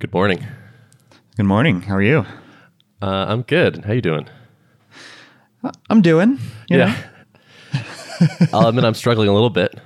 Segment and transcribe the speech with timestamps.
[0.00, 0.46] Good morning.
[1.36, 1.82] Good morning.
[1.82, 2.24] How are you?
[3.02, 3.84] Uh, I'm good.
[3.84, 4.30] How you doing?
[5.90, 6.38] I'm doing.
[6.70, 6.94] you know.
[8.54, 9.78] I'll admit I'm struggling a little bit.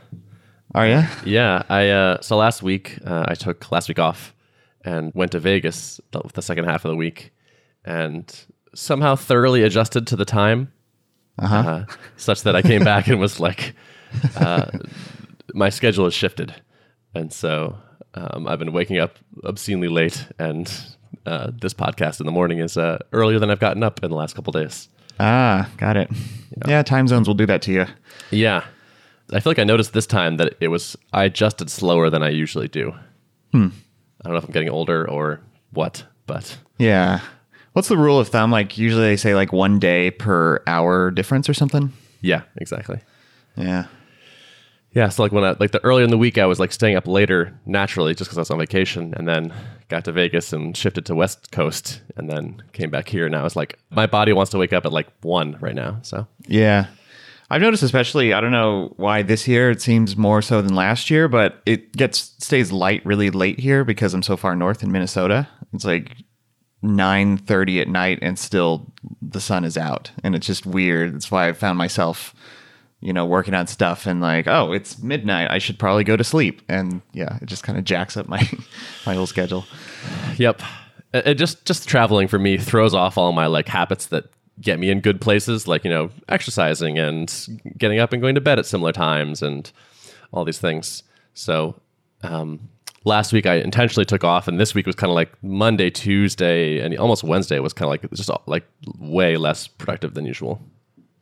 [0.72, 1.03] Are you?
[1.24, 1.64] Yeah.
[1.69, 4.37] I uh, so last week uh, I took last week off
[4.85, 7.33] and went to Vegas the, the second half of the week,
[7.85, 8.33] and
[8.73, 10.73] somehow thoroughly adjusted to the time,
[11.41, 11.87] uh
[12.17, 13.75] such that I came back and was like,
[14.37, 14.67] uh,
[15.55, 16.55] my schedule has shifted,
[17.17, 17.79] and so
[18.15, 20.71] um, I've been waking up obscenely late, and
[21.27, 24.17] uh, this podcast in the morning is uh, earlier than I've gotten up in the
[24.17, 24.89] last couple days.
[25.21, 26.11] Ah, got it.
[26.67, 26.82] Yeah.
[26.82, 27.86] time zones will do that to you.
[28.31, 28.64] Yeah.
[29.32, 32.28] I feel like I noticed this time that it was I adjusted slower than I
[32.31, 32.92] usually do.
[33.53, 33.69] Hmm.
[34.20, 35.41] I don't know if I'm getting older or
[35.72, 37.20] what, but Yeah.
[37.72, 38.50] What's the rule of thumb?
[38.53, 41.92] Like usually they say like one day per hour difference or something.
[42.20, 43.00] yeah, exactly.
[43.56, 43.86] Yeah.
[44.94, 46.97] Yeah, so like when I like the earlier in the week I was like staying
[46.97, 49.52] up later naturally just because I was on vacation and then
[49.89, 53.42] got to Vegas and shifted to West Coast and then came back here and I
[53.42, 55.98] was like my body wants to wake up at like 1 right now.
[56.02, 56.86] So, Yeah.
[57.50, 61.10] I've noticed especially, I don't know why this year it seems more so than last
[61.10, 64.91] year, but it gets stays light really late here because I'm so far north in
[64.91, 65.47] Minnesota.
[65.74, 66.16] It's like
[66.82, 71.14] 9:30 at night and still the sun is out and it's just weird.
[71.14, 72.34] That's why I found myself
[73.05, 75.50] you know working on stuff and like, oh, it's midnight.
[75.50, 76.62] I should probably go to sleep.
[76.69, 78.38] And yeah, it just kind of jacks up my
[79.06, 79.66] my whole schedule.
[80.38, 80.62] Yep.
[81.12, 84.25] It, it just just traveling for me throws off all my like habits that
[84.58, 88.41] get me in good places, like you know exercising and getting up and going to
[88.41, 89.70] bed at similar times and
[90.32, 91.02] all these things.
[91.34, 91.78] So
[92.22, 92.70] um,
[93.05, 96.78] last week I intentionally took off, and this week was kind of like Monday, Tuesday,
[96.78, 98.64] and almost Wednesday was kind of like just like
[98.98, 100.62] way less productive than usual.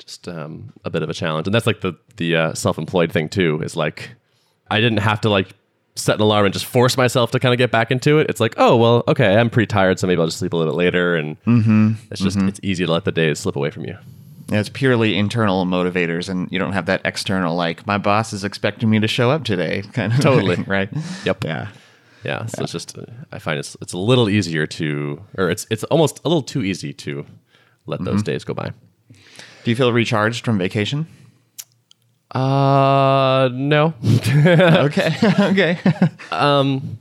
[0.04, 3.12] Just um, a bit of a challenge, and that's like the the uh, self employed
[3.12, 3.60] thing too.
[3.62, 4.10] Is like
[4.70, 5.54] I didn't have to like
[5.94, 8.28] set an alarm and just force myself to kind of get back into it.
[8.30, 10.72] It's like, oh well, okay, I'm pretty tired, so maybe I'll just sleep a little
[10.72, 11.36] bit later, and
[12.10, 13.96] it's just it's easy to let the days slip away from you.
[14.48, 18.44] Yeah, it's purely internal motivators, and you don't have that external like my boss is
[18.44, 20.56] expecting me to show up today kind of Totally.
[20.56, 20.90] thing, right?
[21.24, 21.44] Yep.
[21.44, 21.68] Yeah.
[22.24, 22.96] Yeah, so it's just
[23.32, 26.62] I find it's it's a little easier to, or it's it's almost a little too
[26.62, 27.26] easy to
[27.86, 28.72] let those days go by.
[29.64, 31.06] Do you feel recharged from vacation?
[32.32, 33.94] Uh, no,
[34.28, 35.14] okay.
[35.40, 35.78] okay.
[36.30, 36.98] Um,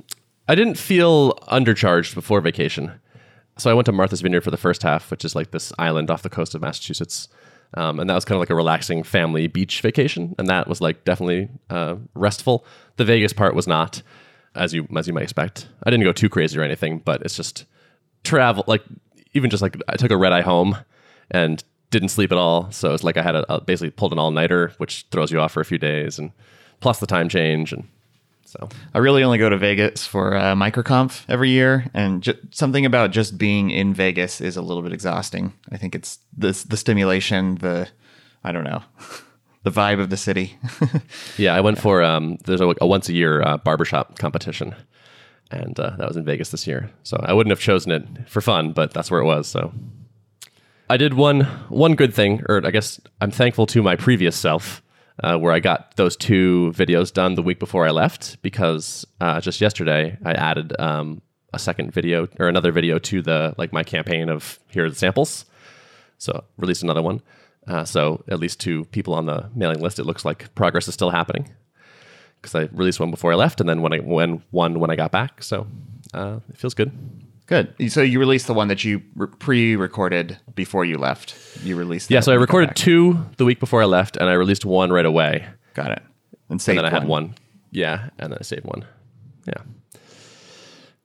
[0.48, 2.92] I didn't feel undercharged before vacation.
[3.58, 6.12] So I went to Martha's Vineyard for the first half, which is like this island
[6.12, 7.30] off the coast of Massachusetts.
[7.76, 10.36] Um, and that was kind of like a relaxing family beach vacation.
[10.38, 12.66] And that was like definitely uh, restful.
[12.98, 14.02] The Vegas part was not,
[14.56, 15.68] as you as you might expect.
[15.84, 17.66] I didn't go too crazy or anything, but it's just
[18.24, 18.66] travel.
[18.68, 18.84] Like
[19.34, 20.78] even just like I took a red eye home
[21.30, 22.72] and didn't sleep at all.
[22.72, 25.40] So it's like I had a, a basically pulled an all nighter, which throws you
[25.40, 26.32] off for a few days, and
[26.80, 27.88] plus the time change and
[28.52, 32.86] so I really only go to Vegas for uh, MicroConf every year, and ju- something
[32.86, 35.54] about just being in Vegas is a little bit exhausting.
[35.72, 37.88] I think it's the the stimulation, the
[38.44, 38.84] I don't know,
[39.64, 40.58] the vibe of the city.
[41.38, 44.76] Yeah, I went for um, there's a, a once a year uh, barbershop competition,
[45.50, 46.92] and uh, that was in Vegas this year.
[47.04, 49.48] So I wouldn't have chosen it for fun, but that's where it was.
[49.48, 49.72] So
[50.92, 54.84] I did one one good thing, or I guess I'm thankful to my previous self,
[55.24, 59.40] uh, where I got those two videos done the week before I left, because uh,
[59.40, 61.22] just yesterday I added um,
[61.54, 64.96] a second video or another video to the like my campaign of here are the
[64.98, 65.46] samples.
[66.18, 67.22] So released another one.
[67.66, 70.94] Uh, so at least to people on the mailing list, it looks like progress is
[70.94, 71.48] still happening
[72.42, 74.98] because I released one before I left, and then when I when one when I
[74.98, 75.42] got back.
[75.42, 75.68] So
[76.14, 76.92] uh, it feels good.
[77.52, 77.92] Good.
[77.92, 79.02] So you released the one that you
[79.40, 81.36] pre-recorded before you left.
[81.62, 82.10] You released.
[82.10, 82.22] Yeah.
[82.22, 84.64] So I when you got recorded two the week before I left, and I released
[84.64, 86.00] one right away, Got it.
[86.00, 87.36] And and saved then I had one.
[87.70, 88.86] Yeah, and then I saved one.
[89.46, 89.64] Yeah.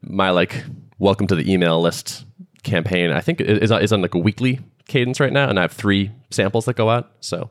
[0.03, 0.63] My like
[1.01, 2.25] welcome to the email list
[2.63, 3.11] campaign.
[3.11, 6.13] I think is is on like a weekly cadence right now, and I have three
[6.31, 7.11] samples that go out.
[7.19, 7.51] So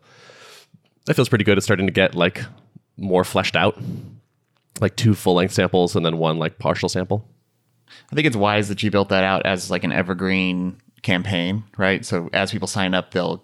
[1.06, 1.58] that feels pretty good.
[1.58, 2.46] It's starting to get like
[2.96, 3.78] more fleshed out,
[4.80, 7.28] like two full length samples and then one like partial sample.
[8.12, 12.06] I think it's wise that you built that out as like an evergreen campaign, right?
[12.06, 13.44] So as people sign up, they'll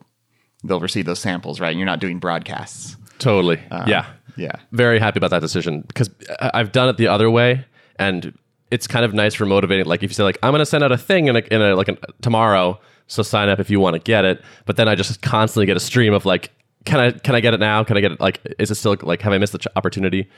[0.63, 1.69] they'll receive those samples, right?
[1.69, 2.95] And you're not doing broadcasts.
[3.19, 3.59] Totally.
[3.87, 4.07] yeah.
[4.37, 4.53] Yeah.
[4.71, 7.65] Very happy about that decision because I- I've done it the other way,
[7.97, 8.33] and
[8.71, 9.85] it's kind of nice for motivating.
[9.85, 11.61] Like if you say like I'm going to send out a thing in a, in
[11.61, 14.41] a like a, tomorrow, so sign up if you want to get it.
[14.65, 16.51] But then I just constantly get a stream of like,
[16.85, 17.83] can I can I get it now?
[17.83, 18.19] Can I get it?
[18.21, 20.29] Like, is it still like have I missed the ch- opportunity?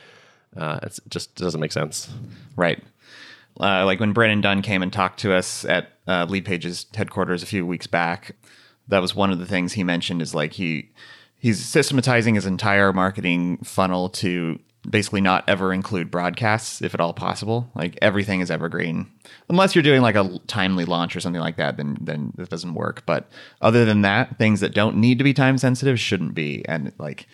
[0.58, 2.10] Uh, it's it just doesn't make sense.
[2.56, 2.84] Right.
[3.60, 7.48] Uh, like when Brennan Dunn came and talked to us at uh, Leadpages' headquarters a
[7.48, 8.36] few weeks back,
[8.88, 10.92] that was one of the things he mentioned is like he
[11.38, 14.60] he's systematizing his entire marketing funnel to
[14.90, 17.70] basically not ever include broadcasts if at all possible.
[17.76, 19.10] Like everything is evergreen,
[19.50, 21.78] unless you're doing like a timely launch or something like that.
[21.78, 23.06] Then then it doesn't work.
[23.06, 23.30] But
[23.62, 26.66] other than that, things that don't need to be time sensitive shouldn't be.
[26.68, 27.28] And like,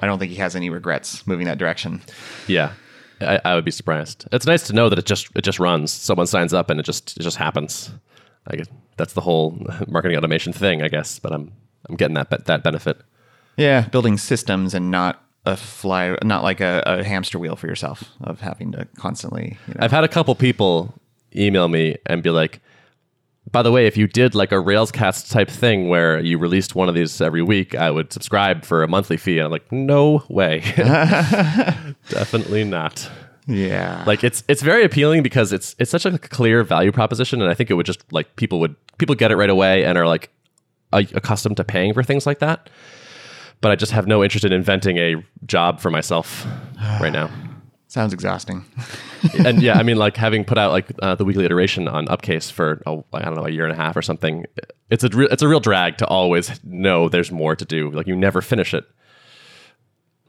[0.00, 2.02] I don't think he has any regrets moving that direction.
[2.46, 2.74] Yeah.
[3.22, 4.26] I, I would be surprised.
[4.32, 5.90] It's nice to know that it just it just runs.
[5.90, 7.90] Someone signs up and it just it just happens.
[8.50, 8.66] Like
[8.96, 9.58] that's the whole
[9.88, 11.18] marketing automation thing, I guess.
[11.18, 11.52] But I'm
[11.88, 13.00] I'm getting that be- that benefit.
[13.56, 18.04] Yeah, building systems and not a fly, not like a, a hamster wheel for yourself
[18.22, 19.58] of having to constantly.
[19.68, 20.94] You know, I've had a couple people
[21.34, 22.60] email me and be like,
[23.50, 26.88] by the way, if you did like a Railscast type thing where you released one
[26.88, 29.38] of these every week, I would subscribe for a monthly fee.
[29.38, 30.60] And I'm like, no way.
[32.08, 33.10] Definitely not.
[33.48, 37.50] yeah, Like it's it's very appealing because it's it's such a clear value proposition, and
[37.50, 40.06] I think it would just like people would people get it right away and are
[40.06, 40.30] like
[40.92, 42.70] accustomed to paying for things like that.
[43.60, 45.16] But I just have no interest in inventing a
[45.46, 46.46] job for myself
[47.00, 47.30] right now.
[47.92, 48.64] Sounds exhausting.
[49.44, 52.50] and yeah, I mean, like having put out like uh, the weekly iteration on Upcase
[52.50, 54.46] for oh, I don't know a year and a half or something.
[54.90, 57.90] It's a re- it's a real drag to always know there's more to do.
[57.90, 58.84] Like you never finish it.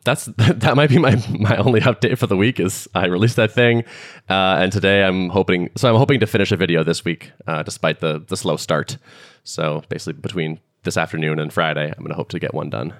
[0.03, 3.51] That's that might be my my only update for the week is I released that
[3.51, 3.85] thing,
[4.29, 7.63] uh, and today I'm hoping so I'm hoping to finish a video this week uh,
[7.63, 8.97] despite the the slow start.
[9.45, 12.93] So basically between this afternoon and Friday, I'm gonna hope to get one done.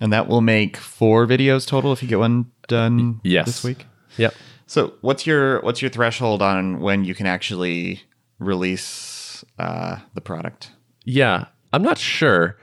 [0.00, 3.46] And that will make four videos total if you get one done Yes.
[3.46, 3.86] this week.
[4.16, 4.34] Yep.
[4.66, 8.02] So what's your what's your threshold on when you can actually
[8.38, 10.72] release uh, the product?
[11.04, 12.58] Yeah, I'm not sure.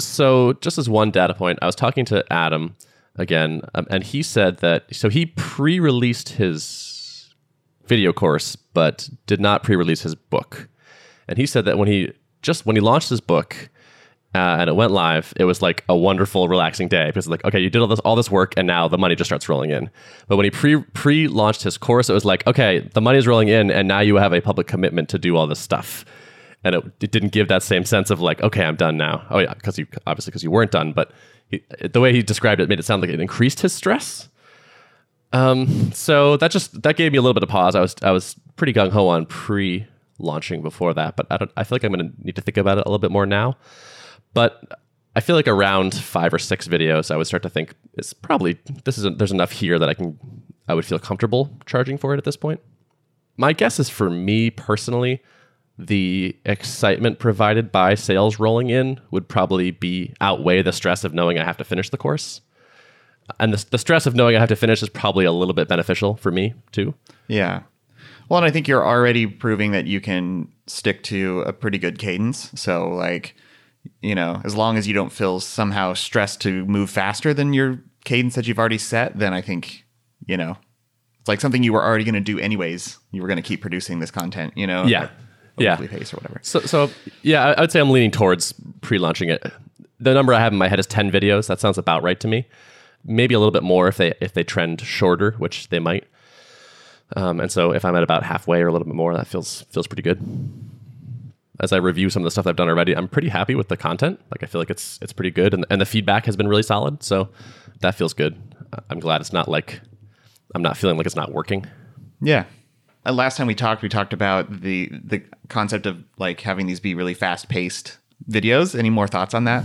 [0.00, 2.74] So, just as one data point, I was talking to Adam
[3.16, 7.32] again, um, and he said that so he pre released his
[7.86, 10.68] video course, but did not pre release his book.
[11.28, 12.12] And he said that when he
[12.42, 13.68] just when he launched his book,
[14.34, 17.60] uh, and it went live, it was like a wonderful, relaxing day because like, okay,
[17.60, 19.88] you did all this all this work, and now the money just starts rolling in.
[20.26, 23.48] But when he pre pre launched his course, it was like, okay, the money's rolling
[23.48, 26.04] in, and now you have a public commitment to do all this stuff,
[26.64, 29.24] and it, it didn't give that same sense of like, okay, I'm done now.
[29.30, 31.12] Oh yeah, because you obviously because you weren't done, but
[31.48, 34.28] he, the way he described it made it sound like it increased his stress.
[35.32, 37.76] Um, so that just that gave me a little bit of pause.
[37.76, 39.86] I was I was pretty gung ho on pre
[40.18, 41.50] launching before that, but I don't.
[41.56, 43.26] I feel like I'm going to need to think about it a little bit more
[43.26, 43.56] now.
[44.34, 44.80] But
[45.16, 48.58] I feel like around five or six videos, I would start to think it's probably
[48.84, 50.18] this is there's enough here that I can
[50.68, 52.60] I would feel comfortable charging for it at this point.
[53.36, 55.22] My guess is for me personally,
[55.78, 61.38] the excitement provided by sales rolling in would probably be outweigh the stress of knowing
[61.38, 62.40] I have to finish the course.
[63.40, 65.68] And the, the stress of knowing I have to finish is probably a little bit
[65.68, 66.94] beneficial for me too.
[67.26, 67.62] Yeah.
[68.28, 71.98] Well, and I think you're already proving that you can stick to a pretty good
[71.98, 72.50] cadence.
[72.54, 73.34] So, like,
[74.00, 77.80] you know, as long as you don't feel somehow stressed to move faster than your
[78.04, 79.84] cadence that you've already set, then I think,
[80.26, 80.56] you know,
[81.20, 82.98] it's like something you were already going to do anyways.
[83.10, 84.84] You were going to keep producing this content, you know?
[84.84, 85.08] Yeah.
[85.56, 85.76] Yeah.
[85.76, 86.40] pace or whatever.
[86.42, 86.90] So, so
[87.22, 89.42] yeah, I would say I'm leaning towards pre-launching it.
[90.00, 91.46] The number I have in my head is 10 videos.
[91.46, 92.46] That sounds about right to me.
[93.04, 96.04] Maybe a little bit more if they if they trend shorter, which they might.
[97.16, 99.62] Um, and so if I'm at about halfway or a little bit more, that feels
[99.70, 100.20] feels pretty good.
[101.60, 103.76] As I review some of the stuff I've done already, I'm pretty happy with the
[103.76, 104.20] content.
[104.30, 106.62] Like I feel like it's it's pretty good, and and the feedback has been really
[106.62, 107.02] solid.
[107.02, 107.28] So
[107.80, 108.36] that feels good.
[108.72, 109.80] Uh, I'm glad it's not like
[110.54, 111.66] I'm not feeling like it's not working.
[112.20, 112.44] Yeah.
[113.06, 116.80] Uh, last time we talked, we talked about the the concept of like having these
[116.80, 118.76] be really fast paced videos.
[118.78, 119.64] Any more thoughts on that?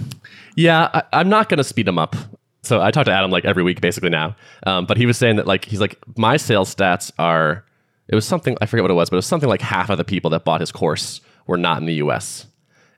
[0.56, 2.16] Yeah, I, I'm not going to speed them up.
[2.62, 4.36] So I talk to Adam like every week basically now.
[4.68, 7.64] Um, but he was saying that like he's like my sales stats are
[8.10, 9.98] it was something I forget what it was, but it was something like half of
[9.98, 12.46] the people that bought his course were not in the U.S.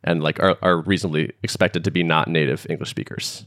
[0.03, 3.45] and like are, are reasonably expected to be not native English speakers.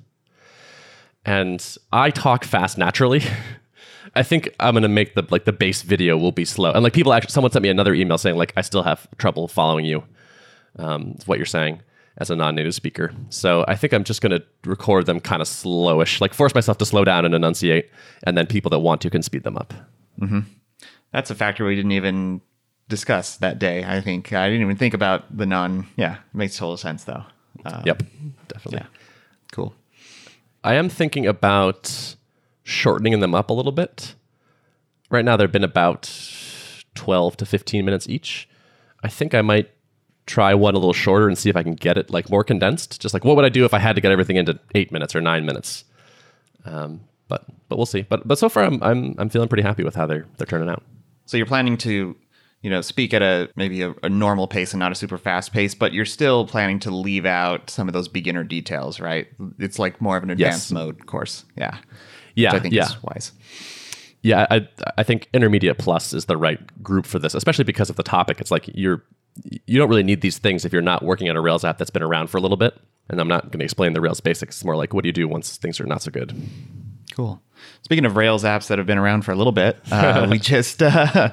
[1.24, 3.22] And I talk fast naturally.
[4.14, 6.72] I think I'm gonna make the like the base video will be slow.
[6.72, 9.46] And like people actually someone sent me another email saying like I still have trouble
[9.46, 10.02] following you.
[10.76, 11.82] Um, what you're saying
[12.18, 13.12] as a non-native speaker.
[13.28, 16.86] So I think I'm just gonna record them kind of slowish, like force myself to
[16.86, 17.90] slow down and enunciate,
[18.22, 19.74] and then people that want to can speed them up.
[20.20, 20.40] Mm-hmm.
[21.12, 22.40] That's a factor we didn't even
[22.88, 23.84] discuss that day.
[23.84, 25.86] I think I didn't even think about the non.
[25.96, 27.24] Yeah, it makes total sense though.
[27.64, 28.02] Uh, Yep,
[28.48, 28.80] definitely.
[28.80, 28.86] Yeah.
[29.52, 29.74] Cool.
[30.62, 32.16] I am thinking about
[32.62, 34.14] shortening them up a little bit.
[35.10, 36.10] Right now, they've been about
[36.94, 38.48] 12 to 15 minutes each.
[39.02, 39.70] I think I might
[40.26, 43.00] try one a little shorter and see if I can get it like more condensed.
[43.00, 45.14] Just like what would I do if I had to get everything into eight minutes
[45.14, 45.84] or nine minutes?
[46.64, 48.02] Um, but but we'll see.
[48.02, 50.68] But but so far, I'm I'm I'm feeling pretty happy with how they're they're turning
[50.70, 50.82] out.
[51.26, 52.16] So you're planning to,
[52.64, 55.52] you know, speak at a maybe a, a normal pace and not a super fast
[55.52, 59.28] pace, but you're still planning to leave out some of those beginner details, right?
[59.58, 60.72] It's like more of an advanced Yes.
[60.72, 61.44] mode course.
[61.58, 61.76] Yeah.
[62.34, 62.86] Yeah, which I think yeah.
[62.86, 63.32] is wise.
[64.22, 64.66] Yeah, I
[64.96, 68.40] I think intermediate plus is the right group for this, especially because of the topic.
[68.40, 69.04] It's like you're
[69.66, 71.90] you don't really need these things if you're not working on a Rails app that's
[71.90, 72.80] been around for a little bit.
[73.10, 74.56] And I'm not going to explain the Rails basics.
[74.56, 76.34] It's more like what do you do once things are not so good.
[77.14, 77.40] Cool.
[77.82, 80.82] Speaking of Rails apps that have been around for a little bit, uh, we just
[80.82, 81.30] uh,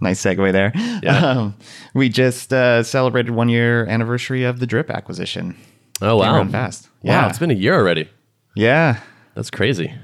[0.00, 0.72] nice segue there.
[1.02, 1.16] Yeah.
[1.26, 1.56] Um,
[1.94, 5.56] we just uh, celebrated one year anniversary of the Drip acquisition.
[6.00, 6.88] Oh wow, fast.
[7.02, 7.28] Wow, Yeah.
[7.28, 8.08] it's been a year already.
[8.54, 9.00] Yeah.
[9.34, 9.94] That's crazy.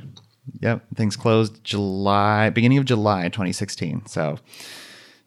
[0.62, 0.82] Yep.
[0.96, 4.06] Things closed July, beginning of July 2016.
[4.06, 4.38] So,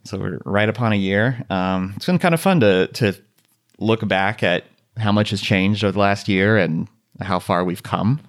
[0.04, 1.44] so we're right upon a year.
[1.52, 3.14] Um, it's been kind of fun to to
[3.78, 4.64] look back at
[4.98, 6.88] how much has changed over the last year and
[7.22, 8.20] how far we've come.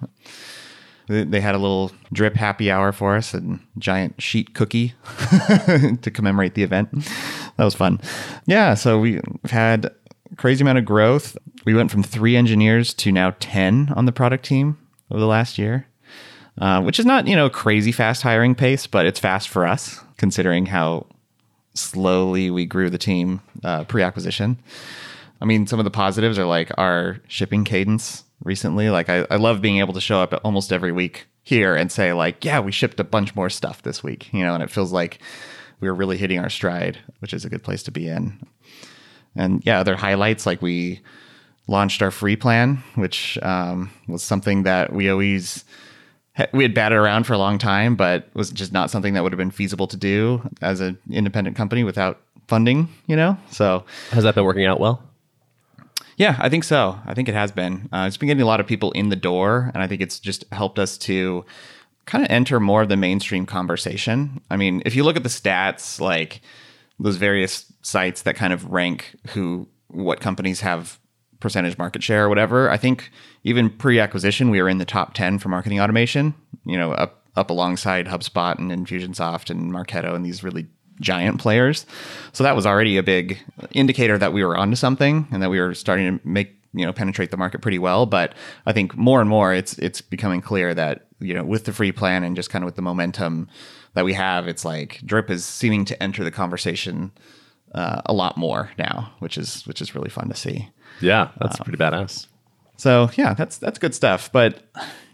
[1.07, 4.93] They had a little drip happy hour for us and giant sheet cookie
[6.01, 6.93] to commemorate the event.
[7.57, 7.99] That was fun.
[8.45, 9.93] Yeah, so we've had
[10.37, 11.37] crazy amount of growth.
[11.65, 14.77] We went from three engineers to now 10 on the product team
[15.11, 15.87] over the last year,
[16.59, 19.99] uh, which is not, you know, crazy fast hiring pace, but it's fast for us
[20.17, 21.05] considering how
[21.73, 24.57] slowly we grew the team uh, pre acquisition.
[25.41, 28.89] I mean, some of the positives are like our shipping cadence recently.
[28.89, 32.13] Like, I, I love being able to show up almost every week here and say,
[32.13, 34.91] like, yeah, we shipped a bunch more stuff this week, you know, and it feels
[34.91, 35.19] like
[35.79, 38.39] we were really hitting our stride, which is a good place to be in.
[39.35, 41.01] And yeah, other highlights like we
[41.67, 45.65] launched our free plan, which um, was something that we always
[46.51, 49.31] we had batted around for a long time, but was just not something that would
[49.31, 52.89] have been feasible to do as an independent company without funding.
[53.07, 55.03] You know, so Has that been working out well?
[56.17, 56.99] Yeah, I think so.
[57.05, 57.89] I think it has been.
[57.91, 60.19] Uh, it's been getting a lot of people in the door, and I think it's
[60.19, 61.45] just helped us to
[62.05, 64.41] kind of enter more of the mainstream conversation.
[64.49, 66.41] I mean, if you look at the stats, like
[66.99, 70.99] those various sites that kind of rank who, what companies have
[71.39, 73.11] percentage market share or whatever, I think
[73.43, 76.33] even pre-acquisition, we were in the top 10 for marketing automation,
[76.65, 80.67] you know, up, up alongside HubSpot and Infusionsoft and Marketo and these really
[81.03, 81.85] giant players.
[82.31, 83.39] So that was already a big
[83.71, 86.93] indicator that we were onto something and that we were starting to make you know
[86.93, 88.05] penetrate the market pretty well.
[88.05, 88.33] But
[88.65, 91.91] I think more and more it's it's becoming clear that you know with the free
[91.91, 93.47] plan and just kind of with the momentum
[93.93, 97.11] that we have, it's like Drip is seeming to enter the conversation
[97.75, 100.69] uh, a lot more now, which is which is really fun to see.
[101.01, 102.27] Yeah, that's pretty badass.
[102.77, 104.31] So yeah, that's that's good stuff.
[104.31, 104.63] But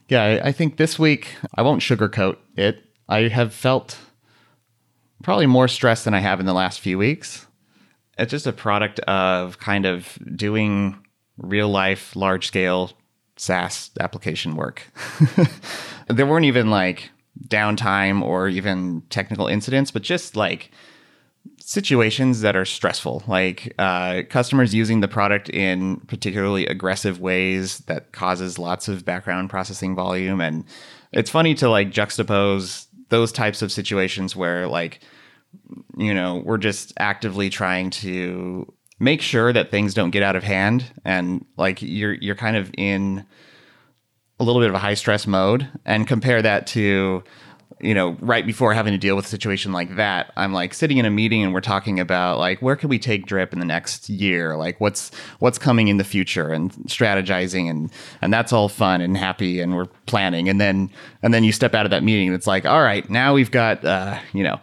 [0.08, 2.84] yeah, I, I think this week I won't sugarcoat it.
[3.08, 3.98] I have felt
[5.24, 7.46] probably more stress than I have in the last few weeks.
[8.18, 10.98] It's just a product of kind of doing
[11.38, 12.92] real life, large scale
[13.38, 14.84] SaaS application work.
[16.08, 17.10] there weren't even like
[17.48, 20.72] downtime or even technical incidents, but just like
[21.60, 28.12] situations that are stressful, like uh, customers using the product in particularly aggressive ways that
[28.12, 30.42] causes lots of background processing volume.
[30.42, 30.66] And
[31.12, 35.02] it's funny to like juxtapose those types of situations where like
[35.98, 40.44] you know we're just actively trying to make sure that things don't get out of
[40.44, 43.26] hand and like you're you're kind of in
[44.40, 47.24] a little bit of a high stress mode and compare that to
[47.82, 50.98] you know right before having to deal with a situation like that i'm like sitting
[50.98, 53.66] in a meeting and we're talking about like where can we take drip in the
[53.66, 54.58] next year?
[54.58, 59.16] Like what's what's coming in the future and strategizing and and that's all fun and
[59.16, 60.50] happy and we're planning.
[60.50, 60.90] And then
[61.22, 63.52] and then you step out of that meeting and it's like all right now we've
[63.52, 64.60] got uh you know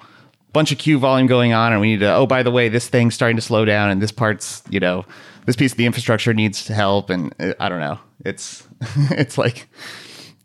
[0.52, 2.88] bunch of queue volume going on and we need to oh by the way this
[2.88, 5.04] thing's starting to slow down and this part's you know
[5.44, 7.98] this piece of the infrastructure needs help and uh, i don't know.
[8.24, 8.66] It's
[9.10, 9.68] it's like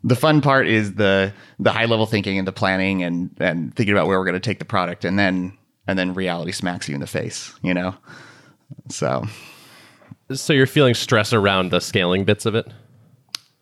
[0.04, 3.94] the fun part is the the high level thinking and the planning and and thinking
[3.94, 6.96] about where we're going to take the product and then and then reality smacks you
[6.96, 7.96] in the face you know
[8.90, 9.24] so
[10.36, 12.68] So you're feeling stress around the scaling bits of it?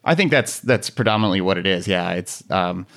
[0.03, 1.87] I think that's that's predominantly what it is.
[1.87, 2.87] Yeah, it's um,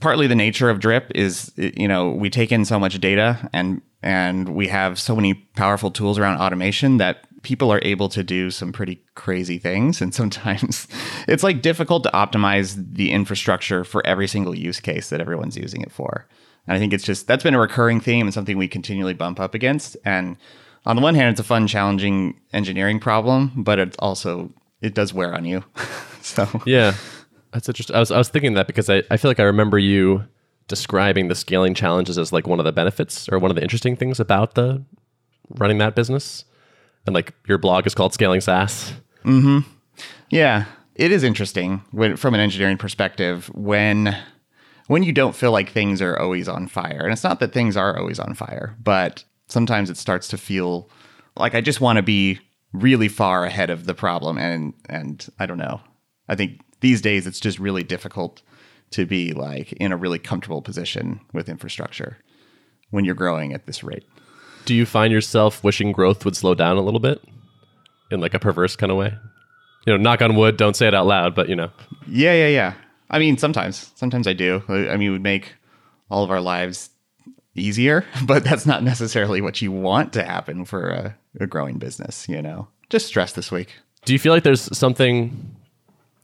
[0.00, 3.82] partly the nature of drip is you know we take in so much data and
[4.02, 8.50] and we have so many powerful tools around automation that people are able to do
[8.50, 10.88] some pretty crazy things and sometimes
[11.28, 15.80] it's like difficult to optimize the infrastructure for every single use case that everyone's using
[15.82, 16.26] it for
[16.66, 19.38] and i think it's just that's been a recurring theme and something we continually bump
[19.38, 20.36] up against and
[20.86, 25.14] on the one hand it's a fun challenging engineering problem but it also it does
[25.14, 25.64] wear on you
[26.20, 26.94] so Yeah,
[27.52, 27.94] that's interesting.
[27.94, 30.24] I was I was thinking that because I, I feel like I remember you
[30.66, 33.96] describing the scaling challenges as like one of the benefits or one of the interesting
[33.96, 34.84] things about the
[35.50, 36.44] running that business.
[37.06, 38.92] And like your blog is called Scaling SaaS.
[39.22, 39.60] Hmm.
[40.30, 44.16] Yeah, it is interesting when, from an engineering perspective when
[44.86, 47.00] when you don't feel like things are always on fire.
[47.04, 50.90] And it's not that things are always on fire, but sometimes it starts to feel
[51.36, 52.38] like I just want to be
[52.72, 55.80] really far ahead of the problem and and I don't know.
[56.28, 58.42] I think these days it's just really difficult
[58.90, 62.18] to be like in a really comfortable position with infrastructure
[62.90, 64.04] when you're growing at this rate.
[64.64, 67.22] Do you find yourself wishing growth would slow down a little bit
[68.10, 69.14] in like a perverse kind of way?
[69.86, 71.70] You know, knock on wood, don't say it out loud, but you know.
[72.06, 72.74] Yeah, yeah, yeah.
[73.10, 74.62] I mean, sometimes, sometimes I do.
[74.68, 75.54] I mean, it would make
[76.10, 76.90] all of our lives
[77.54, 82.28] easier, but that's not necessarily what you want to happen for a, a growing business,
[82.28, 82.68] you know?
[82.88, 83.74] Just stress this week.
[84.04, 85.53] Do you feel like there's something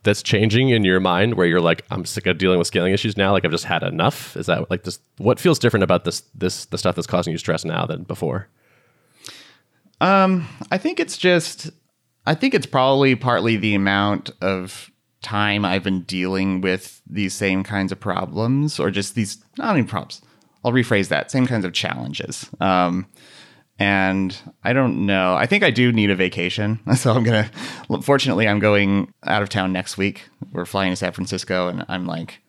[0.03, 3.17] that's changing in your mind where you're like, I'm sick of dealing with scaling issues
[3.17, 3.31] now?
[3.31, 4.35] Like I've just had enough?
[4.35, 7.37] Is that like this what feels different about this this the stuff that's causing you
[7.37, 8.47] stress now than before?
[9.99, 11.69] Um, I think it's just
[12.25, 14.91] I think it's probably partly the amount of
[15.21, 19.87] time I've been dealing with these same kinds of problems or just these not even
[19.87, 20.21] problems.
[20.63, 21.31] I'll rephrase that.
[21.31, 22.49] Same kinds of challenges.
[22.59, 23.07] Um,
[23.81, 25.33] and I don't know.
[25.33, 26.79] I think I do need a vacation.
[26.95, 30.29] So I'm going to, fortunately, I'm going out of town next week.
[30.51, 32.41] We're flying to San Francisco and I'm like,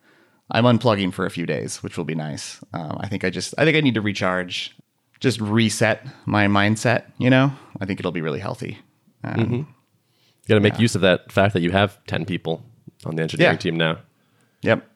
[0.51, 2.63] I'm unplugging for a few days, which will be nice.
[2.71, 4.75] Um, I think I just, I think I need to recharge,
[5.19, 7.51] just reset my mindset, you know?
[7.81, 8.77] I think it'll be really healthy.
[9.23, 9.55] Um, mm-hmm.
[9.55, 9.65] You
[10.47, 10.81] got to make yeah.
[10.81, 12.63] use of that fact that you have 10 people
[13.05, 13.57] on the engineering yeah.
[13.57, 13.97] team now.
[14.61, 14.87] Yep.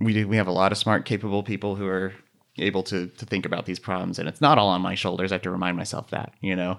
[0.00, 2.14] We do, we have a lot of smart, capable people who are
[2.58, 5.32] able to to think about these problems and it's not all on my shoulders.
[5.32, 6.78] I have to remind myself that you know?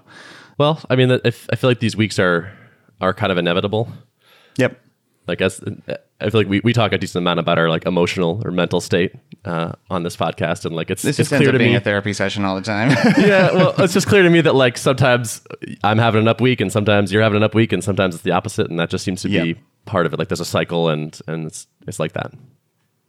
[0.58, 2.52] Well i mean if, i feel like these weeks are
[3.00, 3.88] are kind of inevitable.
[4.56, 4.80] Yep.
[5.26, 5.60] Like as
[6.20, 8.80] i feel like we, we talk a decent amount about our like emotional or mental
[8.80, 9.14] state
[9.44, 11.80] uh, on this podcast and like it's this it's just clear to being me a
[11.80, 12.90] therapy session all the time.
[13.18, 15.42] Yeah well it's just clear to me that like sometimes
[15.82, 18.24] i'm having an up week and sometimes you're having an up week and sometimes it's
[18.24, 19.44] the opposite and that just seems to yep.
[19.44, 20.18] be part of it.
[20.18, 22.32] Like there's a cycle and and it's it's like that.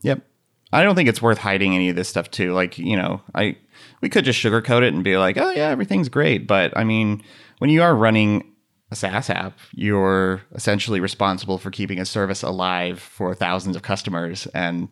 [0.01, 0.25] Yep
[0.75, 2.53] I don't think it's worth hiding any of this stuff too.
[2.53, 3.57] Like, you know, I
[4.01, 7.23] we could just sugarcoat it and be like, "Oh yeah, everything's great." But I mean,
[7.59, 8.51] when you are running
[8.91, 14.47] a SaaS app, you're essentially responsible for keeping a service alive for thousands of customers
[14.47, 14.89] and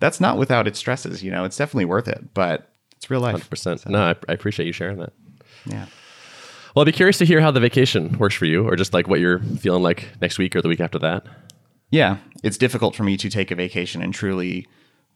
[0.00, 1.44] that's not without its stresses, you know.
[1.44, 3.48] It's definitely worth it, but it's real life.
[3.48, 3.80] 100%.
[3.80, 3.90] So.
[3.90, 5.12] No, I, I appreciate you sharing that.
[5.66, 5.86] Yeah.
[6.74, 9.06] Well, I'd be curious to hear how the vacation works for you or just like
[9.06, 11.24] what you're feeling like next week or the week after that.
[11.90, 14.66] Yeah, it's difficult for me to take a vacation and truly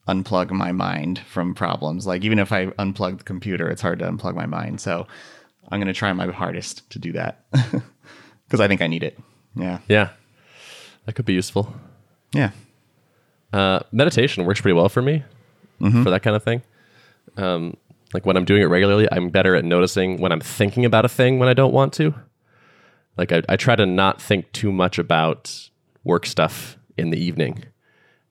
[0.09, 2.07] unplug my mind from problems.
[2.07, 4.81] Like even if I unplug the computer, it's hard to unplug my mind.
[4.81, 5.07] So
[5.71, 9.19] I'm going to try my hardest to do that because I think I need it.
[9.55, 9.79] Yeah.
[9.89, 10.11] Yeah.
[11.05, 11.73] That could be useful.
[12.33, 12.51] Yeah.
[13.53, 15.25] Uh, meditation works pretty well for me
[15.81, 16.03] mm-hmm.
[16.03, 16.63] for that kind of thing.
[17.37, 17.77] Um,
[18.15, 21.09] like when I'm doing it regularly, I'm better at noticing when I'm thinking about a
[21.09, 22.15] thing when I don't want to.
[23.17, 25.69] Like I, I try to not think too much about
[26.05, 27.65] work stuff in the evening.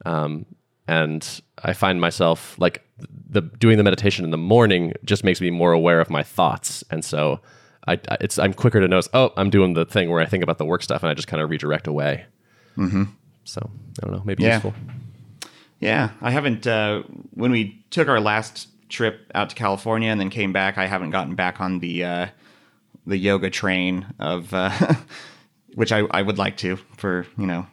[0.05, 0.45] Um,
[0.87, 2.83] and I find myself like
[3.29, 6.83] the doing the meditation in the morning just makes me more aware of my thoughts,
[6.89, 7.41] and so
[7.87, 9.09] I it's I'm quicker to notice.
[9.13, 11.27] Oh, I'm doing the thing where I think about the work stuff, and I just
[11.27, 12.25] kind of redirect away.
[12.77, 13.03] Mm-hmm.
[13.43, 13.69] So
[14.01, 14.53] I don't know, maybe yeah.
[14.53, 14.73] useful.
[15.79, 16.65] Yeah, I haven't.
[16.65, 20.85] Uh, when we took our last trip out to California and then came back, I
[20.85, 22.27] haven't gotten back on the uh,
[23.05, 24.71] the yoga train of uh,
[25.75, 27.67] which I, I would like to for you know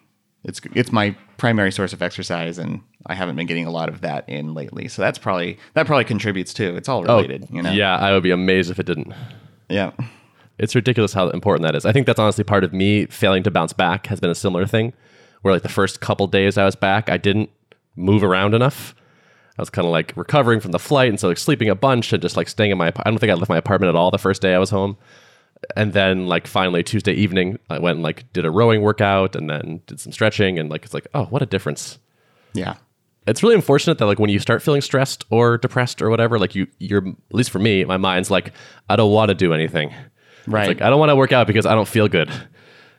[0.45, 4.01] it's it's my primary source of exercise, and I haven't been getting a lot of
[4.03, 4.89] that in lately.
[4.89, 6.77] So that's probably that probably contributes too.
[6.77, 7.71] It's all oh, related, oh, you know.
[7.71, 9.13] Yeah, I would be amazed if it didn't.
[9.69, 9.93] Yeah.
[10.59, 11.85] It's ridiculous how important that is.
[11.85, 14.67] I think that's honestly part of me failing to bounce back has been a similar
[14.67, 14.93] thing
[15.43, 17.51] where like the first couple days I was back, I didn't
[17.97, 18.95] move around enough.
[19.59, 22.13] I was kind of like recovering from the flight and so like sleeping a bunch
[22.13, 24.11] and just like staying in my I don't think I left my apartment at all
[24.11, 24.97] the first day I was home
[25.77, 29.49] and then like finally Tuesday evening, I went and like did a rowing workout and
[29.49, 31.99] then did some stretching and like it's like oh what a difference.
[32.53, 32.77] Yeah,
[33.27, 36.55] it's really unfortunate that like when you start feeling stressed or depressed or whatever, like
[36.55, 38.53] you you're at least for me, my mind's like
[38.89, 39.93] I don't want to do anything.
[40.47, 40.63] Right.
[40.63, 42.31] It's like I don't want to work out because I don't feel good.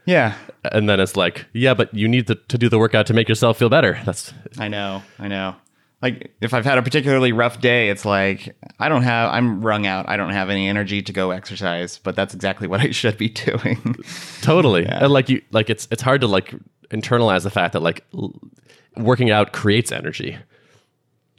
[0.06, 0.36] Yeah.
[0.64, 3.28] And then it's like, yeah, but you need to, to do the workout to make
[3.28, 4.00] yourself feel better.
[4.06, 5.02] That's I know.
[5.18, 5.56] I know
[6.06, 9.88] like if I've had a particularly rough day, it's like I don't have I'm wrung
[9.88, 10.08] out.
[10.08, 13.30] I don't have any energy to go exercise, but that's exactly what I should be
[13.30, 13.96] doing.
[14.42, 14.84] totally.
[14.84, 15.06] Yeah.
[15.06, 16.54] And like you like it's it's hard to like
[16.92, 18.06] internalize the fact that like
[18.96, 20.38] working out creates energy.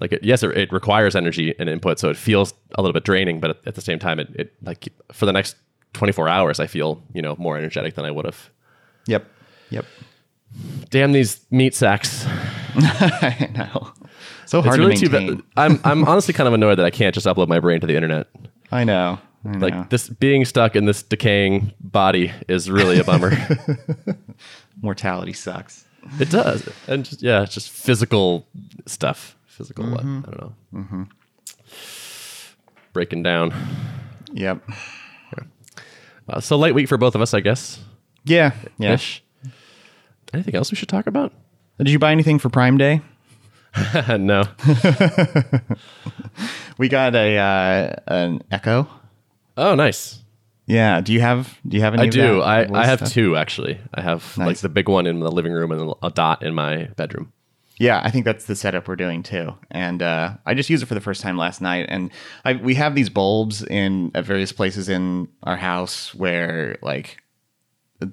[0.00, 3.04] Like it, yes, it, it, requires energy and input, so it feels a little bit
[3.04, 3.38] draining.
[3.40, 5.56] But at, at the same time, it, it like for the next
[5.92, 8.50] 24 hours, I feel you know more energetic than I would have.
[9.06, 9.26] Yep.
[9.70, 9.86] Yep.
[10.90, 12.26] Damn these meat sacks.
[12.76, 13.92] I know.
[14.46, 15.28] So hard it's really to maintain.
[15.28, 15.44] Too bad.
[15.56, 17.94] I'm I'm honestly kind of annoyed that I can't just upload my brain to the
[17.94, 18.28] internet.
[18.70, 19.18] I know.
[19.44, 19.66] I know.
[19.66, 23.32] Like this being stuck in this decaying body is really a bummer.
[24.82, 25.84] Mortality sucks.
[26.20, 28.46] It does, and just, yeah, it's just physical
[28.86, 29.36] stuff.
[29.46, 30.20] Physical, mm-hmm.
[30.24, 30.54] I don't know.
[30.74, 31.02] Mm-hmm.
[32.92, 33.52] Breaking down.
[34.32, 34.62] Yep.
[34.68, 35.44] Yeah.
[36.28, 37.80] Uh, so light week for both of us, I guess.
[38.24, 38.52] Yeah.
[38.78, 38.98] Yeah.
[40.32, 41.32] Anything else we should talk about?
[41.78, 43.00] Did you buy anything for Prime Day?
[44.18, 44.44] no.
[46.78, 48.86] We got a uh, an Echo.
[49.56, 50.22] Oh, nice.
[50.66, 51.00] Yeah.
[51.00, 52.04] Do you have Do you have any?
[52.04, 52.42] I do.
[52.42, 53.12] I, I have stuff?
[53.12, 53.80] two actually.
[53.94, 56.90] I have like the big one in the living room and a dot in my
[56.96, 57.32] bedroom.
[57.78, 59.54] Yeah, I think that's the setup we're doing too.
[59.70, 61.86] And uh, I just used it for the first time last night.
[61.90, 62.10] And
[62.44, 67.18] I, we have these bulbs in at various places in our house where, like,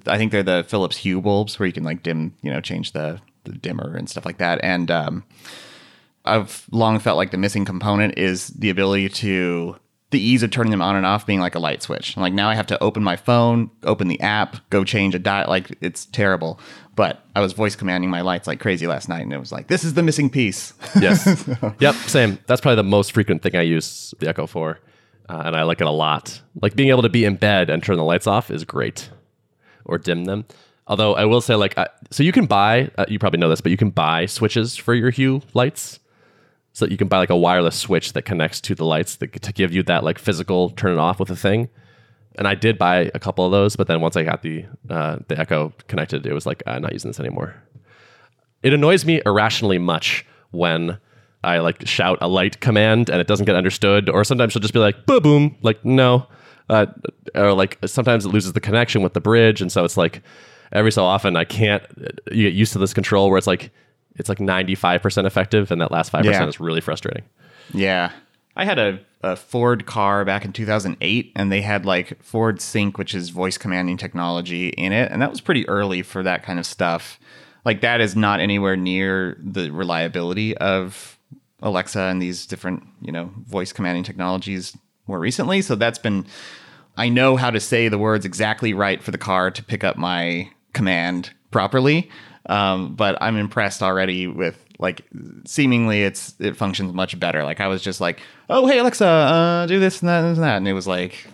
[0.06, 2.92] I think they're the Philips Hue bulbs where you can like dim, you know, change
[2.92, 3.20] the
[3.52, 4.60] dimmer and stuff like that.
[4.62, 5.24] And um,
[6.24, 9.76] I've long felt like the missing component is the ability to
[10.14, 12.16] the ease of turning them on and off being like a light switch.
[12.16, 15.48] Like now I have to open my phone, open the app, go change a dial.
[15.48, 16.60] Like it's terrible.
[16.94, 19.66] But I was voice commanding my lights like crazy last night, and it was like,
[19.66, 20.72] this is the missing piece.
[21.00, 21.44] Yes.
[21.80, 21.96] yep.
[21.96, 22.38] Same.
[22.46, 24.78] That's probably the most frequent thing I use the Echo for,
[25.28, 26.40] uh, and I like it a lot.
[26.62, 29.10] Like being able to be in bed and turn the lights off is great,
[29.84, 30.44] or dim them.
[30.86, 32.90] Although I will say, like, I, so you can buy.
[32.98, 36.00] Uh, you probably know this, but you can buy switches for your Hue lights.
[36.72, 39.40] So that you can buy like a wireless switch that connects to the lights that,
[39.40, 41.68] to give you that like physical turn it off with a thing.
[42.36, 45.18] And I did buy a couple of those, but then once I got the uh,
[45.28, 47.54] the Echo connected, it was like I'm not using this anymore.
[48.64, 50.98] It annoys me irrationally much when
[51.44, 54.74] I like shout a light command and it doesn't get understood, or sometimes she'll just
[54.74, 56.26] be like "boom boom," like no,
[56.68, 56.86] uh,
[57.36, 60.22] or like sometimes it loses the connection with the bridge, and so it's like
[60.74, 61.82] every so often I can't.
[62.30, 63.70] You get used to this control where it's like
[64.16, 66.32] it's like 95% effective, and that last five Yeah.
[66.32, 67.24] percent is really frustrating.
[67.72, 68.12] Yeah.
[68.56, 72.96] I had a, a Ford car back in 2008, and they had like Ford Sync,
[72.98, 75.10] which is voice commanding technology in it.
[75.10, 77.18] And that was pretty early for that kind of stuff.
[77.64, 81.18] Like, that is not anywhere near the reliability of
[81.62, 84.76] Alexa and these different, you know, voice commanding technologies
[85.08, 85.60] more recently.
[85.62, 86.24] So that's been,
[86.96, 89.96] I know how to say the words exactly right for the car to pick up
[89.96, 92.10] my command properly.
[92.46, 95.02] Um, but I'm impressed already with like
[95.46, 97.42] seemingly it's it functions much better.
[97.44, 100.56] Like I was just like, oh hey Alexa, uh, do this and that and that,
[100.58, 101.26] and it was like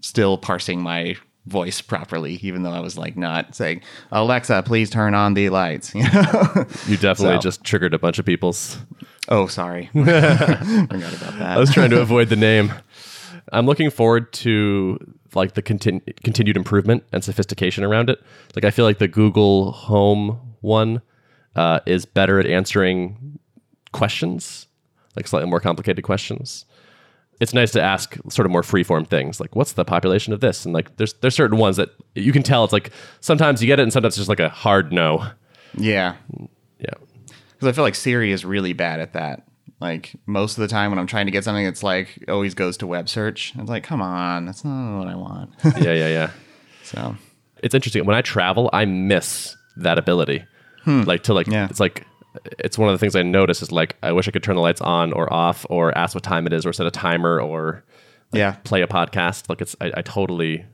[0.00, 5.12] still parsing my voice properly, even though I was like not saying Alexa, please turn
[5.14, 5.94] on the lights.
[5.94, 6.66] You know?
[6.86, 8.78] You definitely So- just triggered a bunch of people's.
[9.28, 10.12] oh, sorry, forgot
[10.88, 11.42] about that.
[11.42, 12.72] I was trying to avoid the name.
[13.52, 14.98] I'm looking forward to
[15.34, 18.22] like the contin- continued improvement and sophistication around it.
[18.54, 21.02] Like I feel like the Google Home one
[21.56, 23.38] uh, is better at answering
[23.92, 24.66] questions,
[25.16, 26.64] like slightly more complicated questions.
[27.40, 30.64] It's nice to ask sort of more freeform things, like what's the population of this,
[30.64, 32.64] and like there's there's certain ones that you can tell.
[32.64, 35.26] It's like sometimes you get it, and sometimes it's just like a hard no.
[35.76, 36.14] yeah,
[36.78, 36.94] Yeah,
[37.52, 39.46] because I feel like Siri is really bad at that.
[39.80, 42.76] Like most of the time when I'm trying to get something, it's like always goes
[42.78, 43.52] to web search.
[43.58, 45.50] It's like, come on, that's not what I want.
[45.78, 46.30] yeah, yeah, yeah.
[46.84, 47.16] so
[47.62, 50.44] it's interesting when I travel, I miss that ability.
[50.84, 51.02] Hmm.
[51.02, 51.66] Like to like, Yeah.
[51.68, 52.06] it's like
[52.58, 54.62] it's one of the things I notice is like I wish I could turn the
[54.62, 57.84] lights on or off or ask what time it is or set a timer or
[58.32, 59.48] yeah, play a podcast.
[59.48, 60.64] Like it's I, I totally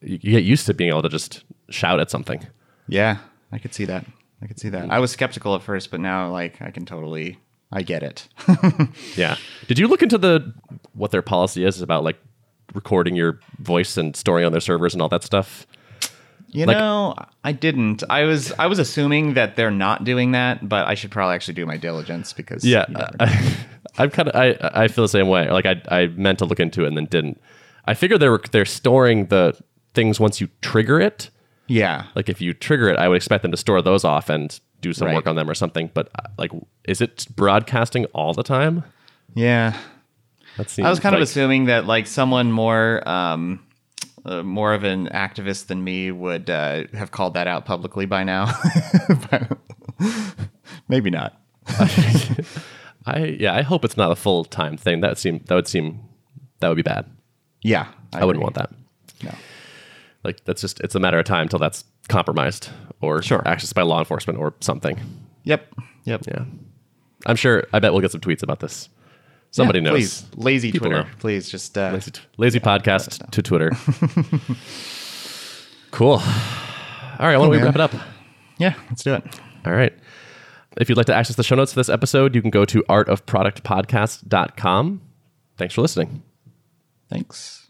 [0.00, 2.46] you you get used to being able to just shout at something.
[2.88, 3.18] Yeah,
[3.52, 4.04] I could see that.
[4.42, 4.90] I could see that.
[4.90, 7.38] I was skeptical at first, but now like I can totally
[7.72, 8.28] I get it.
[9.16, 9.36] Yeah.
[9.68, 10.52] Did you look into the
[10.94, 12.18] what their policy is about like
[12.74, 15.66] recording your voice and storing on their servers and all that stuff?
[16.48, 18.02] you Like- know, I didn't.
[18.10, 21.54] I was I was assuming that they're not doing that, but I should probably actually
[21.54, 23.26] do my diligence because Yeah, you never know.
[23.26, 23.56] I,
[23.98, 25.50] I'm kind of I I feel the same way.
[25.50, 27.40] Like I I meant to look into it and then didn't.
[27.86, 29.58] I figured they were they're storing the
[29.94, 31.30] things once you trigger it.
[31.72, 32.04] Yeah.
[32.14, 34.92] Like if you trigger it, I would expect them to store those off and do
[34.92, 35.14] some Right.
[35.14, 35.90] work on them or something.
[35.94, 36.50] But uh, like,
[36.84, 38.84] is it broadcasting all the time?
[39.34, 39.76] Yeah.
[40.58, 43.64] That seems I was kind of assuming that like someone more um
[44.26, 48.22] uh, more of an activist than me would uh, have called that out publicly by
[48.22, 48.52] now.
[50.88, 51.40] Maybe not.
[53.06, 53.54] I yeah.
[53.54, 55.00] I hope it's not a full time thing.
[55.00, 56.00] That seem that would seem
[56.60, 57.06] that would be bad.
[57.62, 57.86] Yeah.
[58.12, 58.70] I, wouldn't want that.
[59.22, 59.32] No.
[60.24, 62.68] Like that's just it's a matter of time till that's compromised
[63.00, 63.40] or Sure.
[63.42, 64.98] accessed by law enforcement or something.
[65.44, 65.74] Yep.
[66.04, 66.22] Yep.
[66.28, 66.44] Yeah.
[67.26, 67.64] I'm sure.
[67.72, 68.88] I bet we'll get some tweets about this.
[69.50, 69.92] Somebody Yeah, knows.
[69.92, 71.02] Please, lazy People Twitter.
[71.04, 71.08] know.
[71.18, 73.70] Please, just uh, Lazy, lazy podcast to Twitter.
[75.90, 76.12] cool.
[76.12, 76.18] All
[77.26, 77.36] right.
[77.36, 77.66] Why don't we man.
[77.66, 77.92] wrap it up?
[78.58, 79.24] yeah, let's do it.
[79.66, 79.92] All right.
[80.78, 82.82] If you'd like to access the show notes for this episode, you can go to
[82.84, 85.00] artofproductpodcast.com.
[85.58, 86.22] Thanks for listening.
[87.10, 87.61] Thanks.